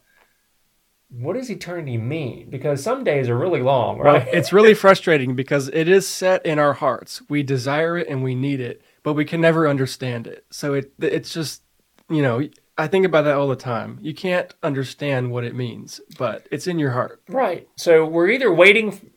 what 1.09 1.33
does 1.33 1.51
eternity 1.51 1.97
mean 1.97 2.49
because 2.49 2.81
some 2.81 3.03
days 3.03 3.27
are 3.27 3.37
really 3.37 3.61
long, 3.61 3.97
Well, 3.97 4.13
right? 4.13 4.27
it's 4.31 4.53
really 4.53 4.73
frustrating 4.73 5.35
because 5.35 5.67
it 5.73 5.89
is 5.89 6.07
set 6.07 6.45
in 6.45 6.59
our 6.59 6.73
hearts. 6.75 7.21
We 7.27 7.43
desire 7.43 7.97
it 7.97 8.07
and 8.07 8.23
we 8.23 8.35
need 8.35 8.61
it, 8.61 8.81
but 9.03 9.15
we 9.15 9.25
can 9.25 9.41
never 9.41 9.67
understand 9.67 10.27
it. 10.27 10.45
So 10.49 10.75
it 10.75 10.93
it's 10.99 11.33
just, 11.33 11.61
you 12.09 12.21
know, 12.21 12.47
I 12.79 12.87
think 12.87 13.05
about 13.05 13.23
that 13.23 13.35
all 13.35 13.49
the 13.49 13.57
time. 13.57 13.99
You 14.01 14.13
can't 14.13 14.53
understand 14.63 15.31
what 15.31 15.43
it 15.43 15.53
means, 15.53 15.99
but 16.17 16.47
it's 16.49 16.65
in 16.65 16.79
your 16.79 16.91
heart. 16.91 17.21
Right. 17.27 17.67
So 17.75 18.05
we're 18.05 18.29
either 18.29 18.53
waiting 18.53 19.11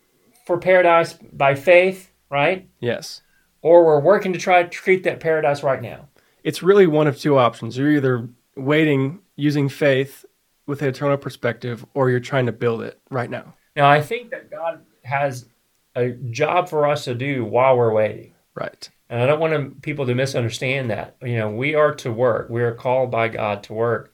for 0.44 0.58
paradise 0.58 1.12
by 1.12 1.54
faith, 1.54 2.10
right? 2.28 2.68
Yes. 2.80 3.22
Or 3.62 3.86
we're 3.86 4.00
working 4.00 4.32
to 4.32 4.38
try 4.40 4.64
to 4.64 4.68
treat 4.68 5.04
that 5.04 5.20
paradise 5.20 5.62
right 5.62 5.80
now. 5.80 6.08
It's 6.42 6.60
really 6.60 6.88
one 6.88 7.06
of 7.06 7.16
two 7.16 7.38
options. 7.38 7.78
You're 7.78 7.92
either 7.92 8.28
waiting 8.56 9.20
using 9.36 9.68
faith 9.68 10.24
with 10.66 10.82
an 10.82 10.88
eternal 10.88 11.16
perspective 11.16 11.86
or 11.94 12.10
you're 12.10 12.18
trying 12.18 12.46
to 12.46 12.52
build 12.52 12.82
it 12.82 13.00
right 13.10 13.30
now. 13.30 13.54
Now, 13.76 13.88
I 13.88 14.00
think 14.00 14.30
that 14.32 14.50
God 14.50 14.80
has 15.04 15.46
a 15.94 16.10
job 16.10 16.68
for 16.68 16.88
us 16.88 17.04
to 17.04 17.14
do 17.14 17.44
while 17.44 17.76
we're 17.76 17.92
waiting. 17.92 18.31
Right. 18.54 18.88
And 19.08 19.20
I 19.20 19.26
don't 19.26 19.40
want 19.40 19.52
to, 19.52 19.80
people 19.80 20.06
to 20.06 20.14
misunderstand 20.14 20.90
that. 20.90 21.16
You 21.22 21.36
know, 21.38 21.50
we 21.50 21.74
are 21.74 21.94
to 21.96 22.12
work. 22.12 22.48
We 22.50 22.62
are 22.62 22.74
called 22.74 23.10
by 23.10 23.28
God 23.28 23.62
to 23.64 23.72
work. 23.74 24.12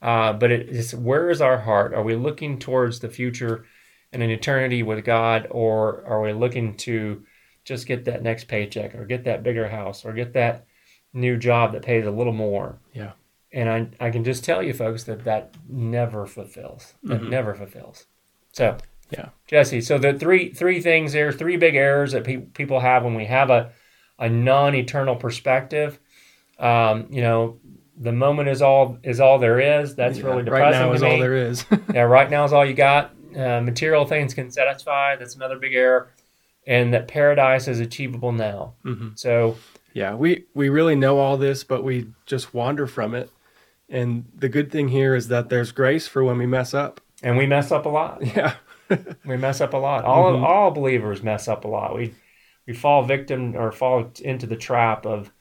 Uh, 0.00 0.32
but 0.32 0.50
it 0.52 0.68
is 0.68 0.94
where 0.94 1.28
is 1.30 1.40
our 1.40 1.58
heart? 1.58 1.92
Are 1.92 2.02
we 2.04 2.14
looking 2.14 2.58
towards 2.58 3.00
the 3.00 3.08
future 3.08 3.64
and 4.12 4.22
an 4.22 4.30
eternity 4.30 4.82
with 4.82 5.04
God, 5.04 5.48
or 5.50 6.04
are 6.06 6.20
we 6.22 6.32
looking 6.32 6.76
to 6.78 7.24
just 7.64 7.86
get 7.86 8.04
that 8.06 8.22
next 8.22 8.44
paycheck, 8.48 8.94
or 8.94 9.04
get 9.04 9.24
that 9.24 9.42
bigger 9.42 9.68
house, 9.68 10.04
or 10.04 10.12
get 10.12 10.32
that 10.34 10.64
new 11.12 11.36
job 11.36 11.72
that 11.72 11.82
pays 11.82 12.06
a 12.06 12.10
little 12.10 12.32
more? 12.32 12.78
Yeah. 12.94 13.12
And 13.52 13.68
I, 13.68 14.06
I 14.06 14.10
can 14.10 14.24
just 14.24 14.44
tell 14.44 14.62
you, 14.62 14.72
folks, 14.72 15.04
that 15.04 15.24
that 15.24 15.54
never 15.68 16.26
fulfills. 16.26 16.94
That 17.02 17.20
Mhm. 17.20 17.28
never 17.30 17.54
fulfills. 17.54 18.06
So, 18.52 18.76
Yeah. 19.10 19.28
Jesse. 19.46 19.80
So 19.80 19.98
the 19.98 20.12
three 20.14 20.52
three 20.52 20.80
things 20.80 21.12
there, 21.12 21.32
three 21.32 21.56
big 21.56 21.74
errors 21.74 22.12
that 22.12 22.24
pe- 22.24 22.36
people 22.38 22.80
have 22.80 23.04
when 23.04 23.14
we 23.14 23.24
have 23.26 23.50
a 23.50 23.72
a 24.18 24.28
non 24.28 24.74
eternal 24.74 25.16
perspective. 25.16 25.98
Um, 26.58 27.06
you 27.10 27.22
know, 27.22 27.58
the 27.96 28.12
moment 28.12 28.48
is 28.48 28.60
all 28.62 28.98
is 29.02 29.20
all 29.20 29.38
there 29.38 29.80
is. 29.80 29.94
That's 29.94 30.18
Yeah, 30.18 30.24
really 30.26 30.36
right 30.38 30.44
depressing 30.44 30.80
now 30.80 30.88
to 30.88 30.94
is 30.94 31.02
me. 31.02 31.10
all 31.12 31.18
there 31.18 31.36
is. 31.36 31.64
yeah, 31.94 32.02
right 32.02 32.28
now 32.30 32.44
is 32.44 32.52
all 32.52 32.64
you 32.66 32.74
got. 32.74 33.12
Uh, 33.36 33.60
material 33.60 34.04
things 34.06 34.34
can 34.34 34.50
satisfy. 34.50 35.16
That's 35.16 35.36
another 35.36 35.58
big 35.58 35.74
error. 35.74 36.10
And 36.66 36.92
that 36.92 37.08
paradise 37.08 37.68
is 37.68 37.80
achievable 37.80 38.32
now. 38.32 38.74
hmm 38.82 39.10
So 39.14 39.56
Yeah, 39.94 40.14
we 40.14 40.44
we 40.54 40.68
really 40.68 40.96
know 40.96 41.18
all 41.18 41.36
this, 41.36 41.64
but 41.64 41.82
we 41.84 42.08
just 42.26 42.52
wander 42.52 42.86
from 42.86 43.14
it. 43.14 43.30
And 43.88 44.26
the 44.34 44.48
good 44.50 44.70
thing 44.70 44.88
here 44.88 45.14
is 45.14 45.28
that 45.28 45.48
there's 45.48 45.72
grace 45.72 46.06
for 46.06 46.22
when 46.22 46.36
we 46.36 46.44
mess 46.46 46.74
up. 46.74 47.00
and 47.22 47.36
we 47.38 47.46
mess 47.46 47.72
up 47.72 47.86
a 47.86 47.88
lot. 47.88 48.20
Yeah. 48.36 48.54
We 49.24 49.36
mess 49.36 49.60
up 49.60 49.74
a 49.74 49.76
lot. 49.78 50.04
All 50.04 50.32
Mhm. 50.34 50.42
all 50.42 50.70
believers 50.70 51.22
mess 51.22 51.48
up 51.48 51.64
a 51.64 51.68
lot. 51.68 51.94
We 51.96 52.14
we 52.66 52.74
fall 52.74 53.02
victim 53.02 53.56
or 53.56 53.72
fall 53.72 54.10
into 54.22 54.46
the 54.46 54.56
trap 54.56 55.06
of 55.06 55.32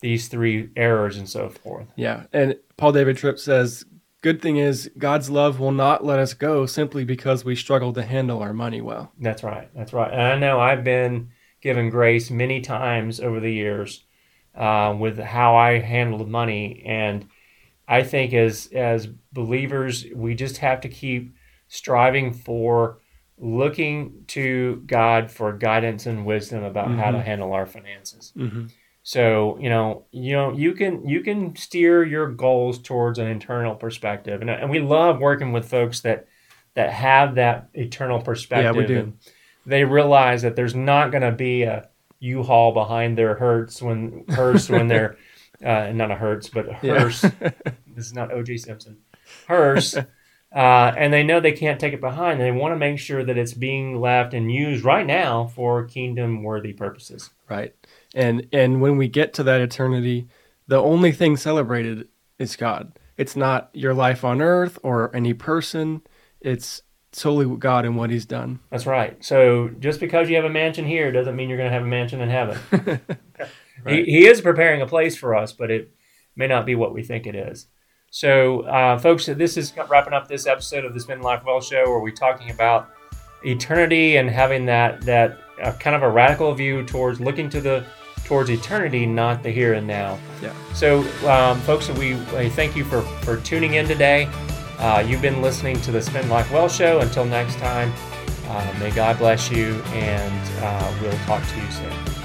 these 0.00 0.28
three 0.28 0.70
errors 0.76 1.18
and 1.18 1.28
so 1.28 1.50
forth. 1.50 1.92
Yeah. 1.94 2.24
And 2.32 2.56
Paul 2.78 2.92
David 2.92 3.18
Tripp 3.18 3.38
says, 3.38 3.84
good 4.22 4.40
thing 4.40 4.56
is 4.56 4.90
God's 4.96 5.28
love 5.28 5.60
will 5.60 5.72
not 5.72 6.04
let 6.06 6.18
us 6.18 6.32
go 6.32 6.64
simply 6.64 7.04
because 7.04 7.44
we 7.44 7.54
struggle 7.54 7.92
to 7.92 8.02
handle 8.02 8.40
our 8.40 8.54
money 8.54 8.80
well. 8.80 9.12
That's 9.20 9.42
right. 9.42 9.68
That's 9.74 9.92
right. 9.92 10.10
And 10.10 10.22
I 10.22 10.38
know 10.38 10.58
I've 10.58 10.82
been 10.84 11.28
given 11.60 11.90
grace 11.90 12.30
many 12.30 12.62
times 12.62 13.20
over 13.20 13.40
the 13.40 13.52
years 13.52 14.04
uh, 14.54 14.96
with 14.98 15.18
how 15.18 15.56
I 15.56 15.80
handled 15.80 16.28
money, 16.30 16.82
and 16.86 17.26
I 17.86 18.02
think 18.02 18.32
as 18.32 18.68
as 18.74 19.06
believers, 19.32 20.06
we 20.14 20.34
just 20.34 20.56
have 20.58 20.80
to 20.80 20.88
keep 20.88 21.34
striving 21.70 22.32
for 22.34 22.98
looking 23.38 24.24
to 24.26 24.82
God 24.86 25.30
for 25.30 25.52
guidance 25.54 26.04
and 26.04 26.26
wisdom 26.26 26.62
about 26.62 26.90
how 26.90 27.10
to 27.10 27.18
Mhm. 27.18 27.24
handle 27.24 27.52
our 27.54 27.64
finances. 27.64 28.34
Mm-hmm. 28.36 28.66
So 29.02 29.56
you 29.58 29.70
know, 29.70 30.04
you 30.10 30.32
know, 30.34 30.52
you 30.52 30.72
can 30.74 31.08
you 31.08 31.22
can 31.22 31.56
steer 31.56 32.04
your 32.04 32.28
goals 32.30 32.78
towards 32.78 33.18
an 33.18 33.26
internal 33.28 33.74
perspective, 33.74 34.42
and 34.42 34.50
and 34.50 34.68
we 34.68 34.78
love 34.80 35.20
working 35.20 35.52
with 35.52 35.66
folks 35.70 36.00
that 36.02 36.26
that 36.74 36.92
have 36.92 37.36
that 37.36 37.70
eternal 37.72 38.20
perspective. 38.20 38.74
Yeah, 38.74 38.78
we 38.80 38.86
do. 38.86 38.98
And 38.98 39.12
they 39.64 39.84
realize 39.84 40.42
that 40.42 40.54
there's 40.54 40.74
not 40.74 41.10
going 41.10 41.22
to 41.22 41.32
be 41.32 41.62
a 41.62 41.88
U-Haul 42.20 42.72
behind 42.72 43.16
their 43.16 43.34
Hertz 43.36 43.80
when 43.80 44.24
hearse 44.28 44.68
when 44.68 44.86
they're 44.86 45.16
uh, 45.64 45.90
not 45.94 46.10
a 46.10 46.14
Hertz, 46.16 46.48
but 46.50 46.66
a 46.68 46.78
Yeah. 46.82 46.98
hearse. 47.00 47.20
this 47.96 48.06
is 48.06 48.12
not 48.12 48.32
O.J. 48.32 48.58
Simpson. 48.58 48.98
Hearse. 49.48 49.96
Uh, 50.52 50.92
and 50.96 51.12
they 51.12 51.22
know 51.22 51.38
they 51.38 51.52
can't 51.52 51.78
take 51.78 51.92
it 51.92 52.00
behind. 52.00 52.40
They 52.40 52.50
want 52.50 52.72
to 52.72 52.78
make 52.78 52.98
sure 52.98 53.24
that 53.24 53.38
it's 53.38 53.54
being 53.54 54.00
left 54.00 54.34
and 54.34 54.50
used 54.50 54.84
right 54.84 55.06
now 55.06 55.46
for 55.46 55.84
kingdom 55.84 56.42
worthy 56.42 56.72
purposes. 56.72 57.30
Right. 57.48 57.74
And 58.14 58.48
and 58.52 58.80
when 58.80 58.96
we 58.96 59.06
get 59.06 59.32
to 59.34 59.44
that 59.44 59.60
eternity, 59.60 60.26
the 60.66 60.82
only 60.82 61.12
thing 61.12 61.36
celebrated 61.36 62.08
is 62.38 62.56
God. 62.56 62.98
It's 63.16 63.36
not 63.36 63.70
your 63.74 63.94
life 63.94 64.24
on 64.24 64.42
earth 64.42 64.78
or 64.82 65.14
any 65.14 65.34
person. 65.34 66.02
It's 66.40 66.82
solely 67.12 67.56
God 67.56 67.84
and 67.84 67.96
what 67.96 68.10
he's 68.10 68.24
done. 68.24 68.60
That's 68.70 68.86
right. 68.86 69.22
So 69.24 69.68
just 69.78 70.00
because 70.00 70.28
you 70.28 70.36
have 70.36 70.44
a 70.44 70.50
mansion 70.50 70.86
here 70.86 71.12
doesn't 71.12 71.36
mean 71.36 71.48
you're 71.48 71.58
going 71.58 71.68
to 71.68 71.74
have 71.74 71.82
a 71.82 71.86
mansion 71.86 72.20
in 72.20 72.28
heaven. 72.30 73.00
Right. 73.82 74.04
he, 74.04 74.18
he 74.18 74.26
is 74.26 74.42
preparing 74.42 74.82
a 74.82 74.86
place 74.86 75.16
for 75.16 75.34
us, 75.34 75.54
but 75.54 75.70
it 75.70 75.94
may 76.36 76.46
not 76.46 76.66
be 76.66 76.74
what 76.74 76.92
we 76.92 77.02
think 77.02 77.26
it 77.26 77.34
is. 77.34 77.66
So, 78.10 78.62
uh, 78.62 78.98
folks, 78.98 79.26
this 79.26 79.56
is 79.56 79.72
wrapping 79.88 80.12
up 80.12 80.26
this 80.26 80.48
episode 80.48 80.84
of 80.84 80.94
the 80.94 81.00
Spend 81.00 81.22
Life 81.22 81.44
Well 81.44 81.60
Show, 81.60 81.84
where 81.88 82.00
we're 82.00 82.10
talking 82.10 82.50
about 82.50 82.90
eternity 83.44 84.16
and 84.16 84.28
having 84.28 84.66
that 84.66 85.00
that 85.02 85.38
uh, 85.62 85.72
kind 85.74 85.94
of 85.94 86.02
a 86.02 86.10
radical 86.10 86.52
view 86.52 86.84
towards 86.84 87.20
looking 87.20 87.48
to 87.50 87.60
the 87.60 87.86
towards 88.24 88.50
eternity, 88.50 89.06
not 89.06 89.44
the 89.44 89.50
here 89.50 89.74
and 89.74 89.86
now. 89.86 90.18
Yeah. 90.42 90.52
So, 90.74 91.00
um, 91.28 91.60
folks, 91.60 91.88
we, 91.88 92.14
we 92.36 92.48
thank 92.48 92.74
you 92.74 92.84
for 92.84 93.02
for 93.22 93.36
tuning 93.38 93.74
in 93.74 93.86
today. 93.86 94.28
Uh, 94.78 95.04
you've 95.06 95.22
been 95.22 95.40
listening 95.40 95.80
to 95.82 95.92
the 95.92 96.02
Spend 96.02 96.28
Life 96.28 96.50
Well 96.50 96.68
Show. 96.68 96.98
Until 96.98 97.24
next 97.24 97.58
time, 97.58 97.92
uh, 98.48 98.74
may 98.80 98.90
God 98.90 99.18
bless 99.18 99.52
you, 99.52 99.80
and 99.92 100.62
uh, 100.64 100.94
we'll 101.00 101.18
talk 101.26 101.46
to 101.46 101.56
you 101.60 101.70
soon. 101.70 102.19